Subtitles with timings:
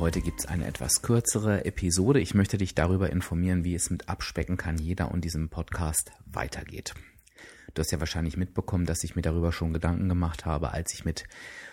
[0.00, 2.20] heute gibt es eine etwas kürzere Episode.
[2.20, 6.94] Ich möchte dich darüber informieren, wie es mit Abspecken kann jeder und diesem Podcast weitergeht.
[7.74, 11.04] Du hast ja wahrscheinlich mitbekommen, dass ich mir darüber schon Gedanken gemacht habe, als ich
[11.04, 11.24] mit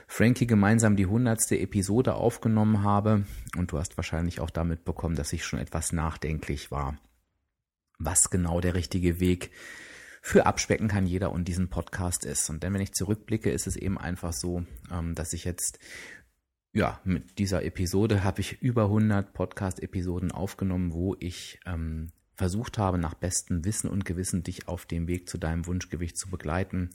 [0.07, 3.25] Frankie gemeinsam die hundertste Episode aufgenommen habe.
[3.57, 6.97] Und du hast wahrscheinlich auch damit bekommen, dass ich schon etwas nachdenklich war,
[7.99, 9.51] was genau der richtige Weg
[10.21, 12.49] für Abspecken kann jeder und diesen Podcast ist.
[12.49, 15.79] Und dann, wenn ich zurückblicke, ist es eben einfach so, ähm, dass ich jetzt
[16.75, 22.97] ja, mit dieser Episode habe ich über 100 Podcast-Episoden aufgenommen, wo ich ähm, versucht habe,
[22.97, 26.89] nach bestem Wissen und Gewissen dich auf dem Weg zu deinem Wunschgewicht zu begleiten.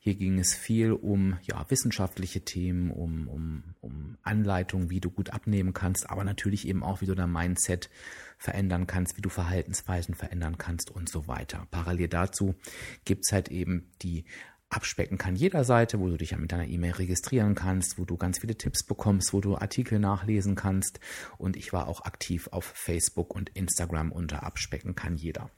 [0.00, 5.30] Hier ging es viel um ja, wissenschaftliche Themen, um, um, um Anleitungen, wie du gut
[5.30, 7.90] abnehmen kannst, aber natürlich eben auch, wie du dein Mindset
[8.38, 11.68] verändern kannst, wie du Verhaltensweisen verändern kannst und so weiter.
[11.70, 12.56] Parallel dazu
[13.04, 14.24] gibt's halt eben die
[14.72, 18.16] abspecken kann jeder Seite, wo du dich ja mit deiner E-Mail registrieren kannst, wo du
[18.16, 21.00] ganz viele Tipps bekommst, wo du Artikel nachlesen kannst.
[21.38, 25.50] Und ich war auch aktiv auf Facebook und Instagram unter abspecken kann jeder.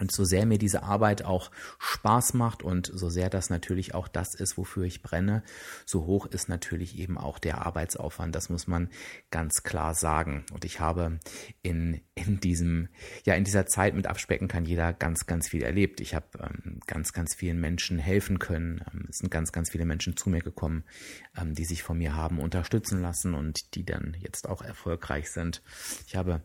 [0.00, 4.08] Und so sehr mir diese Arbeit auch Spaß macht und so sehr das natürlich auch
[4.08, 5.44] das ist, wofür ich brenne,
[5.86, 8.34] so hoch ist natürlich eben auch der Arbeitsaufwand.
[8.34, 8.90] Das muss man
[9.30, 10.44] ganz klar sagen.
[10.52, 11.20] Und ich habe
[11.62, 12.88] in, in diesem,
[13.24, 16.00] ja, in dieser Zeit mit Abspecken kann jeder ganz, ganz viel erlebt.
[16.00, 18.84] Ich habe ähm, ganz, ganz vielen Menschen helfen können.
[18.92, 20.84] Ähm, es sind ganz, ganz viele Menschen zu mir gekommen,
[21.36, 25.62] ähm, die sich von mir haben unterstützen lassen und die dann jetzt auch erfolgreich sind.
[26.06, 26.42] Ich habe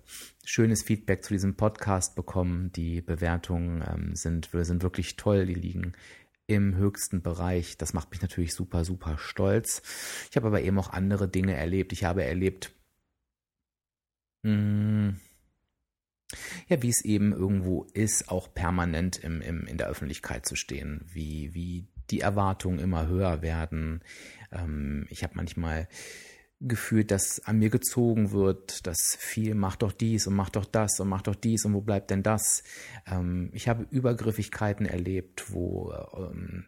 [0.49, 2.71] schönes Feedback zu diesem Podcast bekommen.
[2.71, 5.45] Die Bewertungen ähm, sind, sind wirklich toll.
[5.45, 5.93] Die liegen
[6.47, 7.77] im höchsten Bereich.
[7.77, 9.83] Das macht mich natürlich super, super stolz.
[10.31, 11.93] Ich habe aber eben auch andere Dinge erlebt.
[11.93, 12.71] Ich habe erlebt,
[14.43, 15.19] hm,
[16.67, 21.05] ja, wie es eben irgendwo ist, auch permanent im, im, in der Öffentlichkeit zu stehen,
[21.13, 24.03] wie, wie die Erwartungen immer höher werden.
[24.51, 25.87] Ähm, ich habe manchmal
[26.61, 30.99] gefühlt, dass an mir gezogen wird, dass viel mach doch dies und mach doch das
[30.99, 32.63] und mach doch dies und wo bleibt denn das?
[33.07, 36.65] Ähm, ich habe Übergriffigkeiten erlebt, wo, ähm,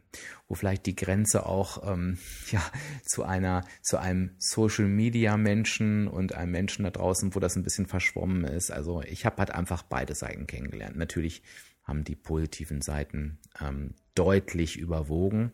[0.47, 2.17] wo vielleicht die Grenze auch ähm,
[2.51, 2.61] ja,
[3.03, 7.63] zu einer, zu einem Social Media Menschen und einem Menschen da draußen, wo das ein
[7.63, 8.71] bisschen verschwommen ist.
[8.71, 10.95] Also ich habe halt einfach beide Seiten kennengelernt.
[10.95, 11.43] Natürlich
[11.83, 15.51] haben die positiven Seiten ähm, deutlich überwogen.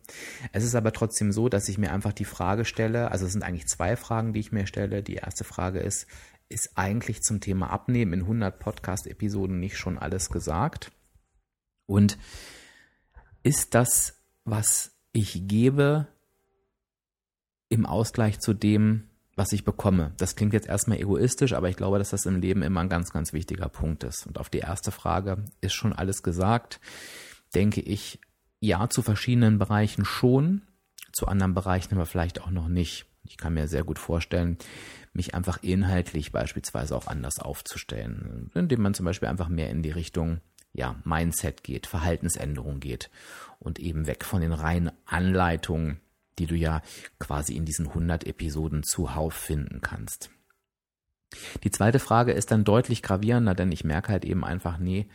[0.52, 3.44] Es ist aber trotzdem so, dass ich mir einfach die Frage stelle, also es sind
[3.44, 5.04] eigentlich zwei Fragen, die ich mir stelle.
[5.04, 6.08] Die erste Frage ist,
[6.50, 10.92] ist eigentlich zum Thema Abnehmen in 100 Podcast-Episoden nicht schon alles gesagt?
[11.86, 12.18] Und
[13.44, 16.08] ist das, was ich gebe,
[17.70, 20.12] im Ausgleich zu dem, was ich bekomme.
[20.18, 23.14] Das klingt jetzt erstmal egoistisch, aber ich glaube, dass das im Leben immer ein ganz,
[23.14, 24.25] ganz wichtiger Punkt ist.
[24.25, 26.81] Und auf die erste Frage ist schon alles gesagt.
[27.53, 28.20] Denke ich,
[28.59, 30.64] ja, zu verschiedenen Bereichen schon,
[31.14, 33.06] zu anderen Bereichen aber vielleicht auch noch nicht.
[33.24, 34.58] Ich kann mir sehr gut vorstellen,
[35.14, 39.92] mich einfach inhaltlich beispielsweise auch anders aufzustellen, indem man zum Beispiel einfach mehr in die
[39.92, 40.42] Richtung
[40.74, 43.12] ja, Mindset geht, Verhaltensänderung geht
[43.59, 46.00] und eben weg von den reinen Anleitungen
[46.40, 46.81] die du ja
[47.20, 50.30] quasi in diesen 100 Episoden zuhauf finden kannst.
[51.64, 55.09] Die zweite Frage ist dann deutlich gravierender, denn ich merke halt eben einfach, nee,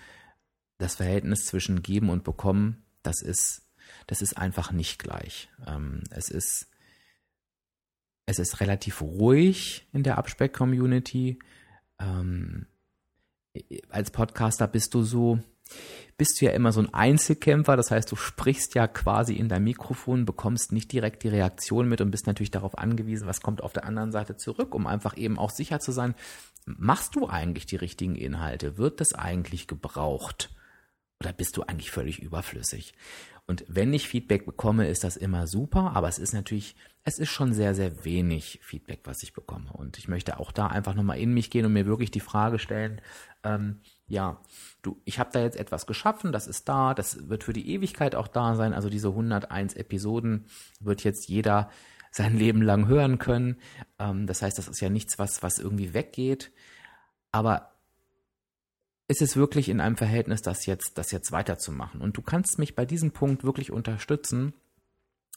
[0.78, 3.62] das Verhältnis zwischen geben und bekommen, das ist,
[4.06, 5.48] das ist einfach nicht gleich.
[5.66, 6.68] Ähm, es ist,
[8.26, 11.38] es ist relativ ruhig in der Abspeck-Community.
[11.98, 12.66] Ähm,
[13.88, 15.40] als Podcaster bist du so,
[16.18, 19.64] bist du ja immer so ein Einzelkämpfer, das heißt, du sprichst ja quasi in dein
[19.64, 23.72] Mikrofon, bekommst nicht direkt die Reaktion mit und bist natürlich darauf angewiesen, was kommt auf
[23.72, 26.14] der anderen Seite zurück, um einfach eben auch sicher zu sein,
[26.64, 28.76] machst du eigentlich die richtigen Inhalte?
[28.76, 30.50] Wird das eigentlich gebraucht?
[31.20, 32.94] Oder bist du eigentlich völlig überflüssig?
[33.46, 37.30] Und wenn ich Feedback bekomme, ist das immer super, aber es ist natürlich, es ist
[37.30, 39.72] schon sehr, sehr wenig Feedback, was ich bekomme.
[39.72, 42.58] Und ich möchte auch da einfach nochmal in mich gehen und mir wirklich die Frage
[42.58, 43.00] stellen,
[43.42, 44.40] ähm, ja,
[44.82, 48.14] du, ich habe da jetzt etwas geschaffen, das ist da, das wird für die Ewigkeit
[48.14, 48.74] auch da sein.
[48.74, 50.46] Also diese 101 Episoden
[50.80, 51.68] wird jetzt jeder
[52.12, 53.56] sein Leben lang hören können.
[53.98, 56.52] Ähm, das heißt, das ist ja nichts, was, was irgendwie weggeht.
[57.32, 57.71] Aber
[59.12, 62.00] ist es wirklich in einem Verhältnis, das jetzt, das jetzt weiterzumachen?
[62.00, 64.54] Und du kannst mich bei diesem Punkt wirklich unterstützen,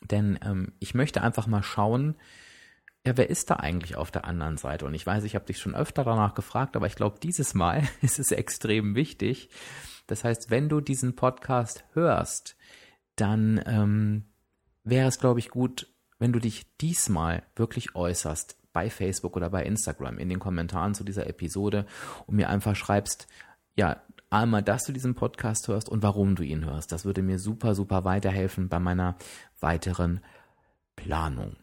[0.01, 2.16] denn ähm, ich möchte einfach mal schauen,
[3.06, 4.86] ja, wer ist da eigentlich auf der anderen Seite?
[4.86, 7.83] Und ich weiß, ich habe dich schon öfter danach gefragt, aber ich glaube, dieses Mal
[8.01, 9.50] ist es extrem wichtig.
[10.07, 12.56] Das heißt, wenn du diesen Podcast hörst,
[13.18, 14.24] dann ähm,
[14.86, 19.63] wäre es, glaube ich, gut, wenn du dich diesmal wirklich äußerst bei Facebook oder bei
[19.63, 21.86] Instagram in den Kommentaren zu dieser Episode
[22.25, 23.28] und mir einfach schreibst,
[23.75, 26.92] ja, einmal, dass du diesen Podcast hörst und warum du ihn hörst.
[26.92, 29.16] Das würde mir super, super weiterhelfen bei meiner
[29.60, 30.22] weiteren
[30.95, 31.56] Planung.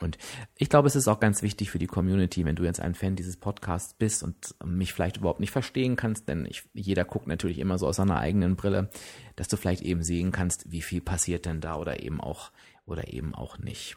[0.00, 0.18] Und
[0.56, 3.14] ich glaube, es ist auch ganz wichtig für die Community, wenn du jetzt ein Fan
[3.14, 7.58] dieses Podcasts bist und mich vielleicht überhaupt nicht verstehen kannst, denn ich, jeder guckt natürlich
[7.58, 8.90] immer so aus seiner eigenen Brille,
[9.36, 12.50] dass du vielleicht eben sehen kannst, wie viel passiert denn da oder eben auch
[12.84, 13.96] oder eben auch nicht.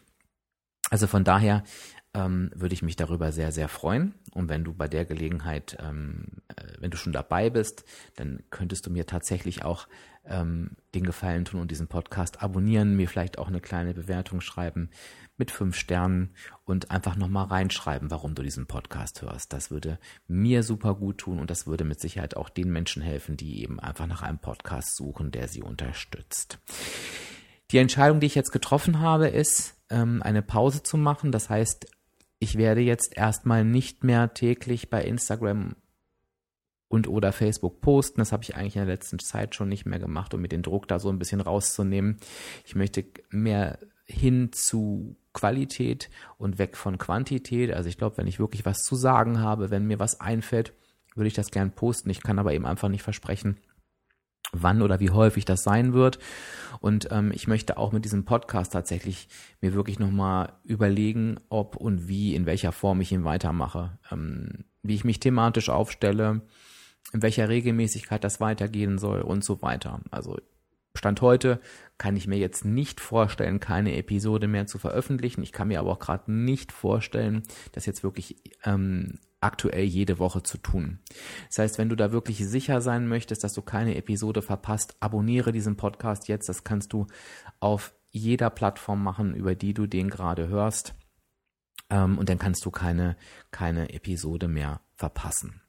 [0.91, 1.63] Also von daher
[2.13, 4.13] ähm, würde ich mich darüber sehr, sehr freuen.
[4.35, 7.85] Und wenn du bei der Gelegenheit, ähm, äh, wenn du schon dabei bist,
[8.17, 9.87] dann könntest du mir tatsächlich auch
[10.25, 14.89] ähm, den Gefallen tun und diesen Podcast abonnieren, mir vielleicht auch eine kleine Bewertung schreiben
[15.37, 16.33] mit fünf Sternen
[16.65, 19.53] und einfach nochmal reinschreiben, warum du diesen Podcast hörst.
[19.53, 23.37] Das würde mir super gut tun und das würde mit Sicherheit auch den Menschen helfen,
[23.37, 26.59] die eben einfach nach einem Podcast suchen, der sie unterstützt.
[27.71, 31.31] Die Entscheidung, die ich jetzt getroffen habe, ist, ähm, eine Pause zu machen.
[31.31, 31.87] Das heißt,
[32.45, 35.75] ich werde jetzt erstmal nicht mehr täglich bei Instagram
[36.87, 38.19] und oder Facebook posten.
[38.19, 40.61] Das habe ich eigentlich in der letzten Zeit schon nicht mehr gemacht, um mir den
[40.61, 42.17] Druck da so ein bisschen rauszunehmen.
[42.63, 47.73] Ich möchte mehr hin zu Qualität und weg von Quantität.
[47.73, 50.73] Also ich glaube, wenn ich wirklich was zu sagen habe, wenn mir was einfällt,
[51.15, 52.11] würde ich das gern posten.
[52.11, 53.57] Ich kann aber eben einfach nicht versprechen,
[54.61, 56.19] wann oder wie häufig das sein wird.
[56.79, 59.27] Und ähm, ich möchte auch mit diesem Podcast tatsächlich
[59.61, 64.95] mir wirklich nochmal überlegen, ob und wie, in welcher Form ich ihn weitermache, ähm, wie
[64.95, 66.41] ich mich thematisch aufstelle,
[67.13, 70.01] in welcher Regelmäßigkeit das weitergehen soll und so weiter.
[70.11, 70.37] Also
[70.97, 71.59] Stand heute
[71.97, 75.43] kann ich mir jetzt nicht vorstellen, keine Episode mehr zu veröffentlichen.
[75.43, 77.43] Ich kann mir aber auch gerade nicht vorstellen,
[77.73, 80.99] das jetzt wirklich ähm, aktuell jede Woche zu tun.
[81.47, 85.51] Das heißt, wenn du da wirklich sicher sein möchtest, dass du keine Episode verpasst, abonniere
[85.51, 86.49] diesen Podcast jetzt.
[86.49, 87.05] Das kannst du
[87.59, 90.95] auf jeder Plattform machen, über die du den gerade hörst.
[91.89, 93.17] Ähm, und dann kannst du keine,
[93.51, 95.61] keine Episode mehr verpassen.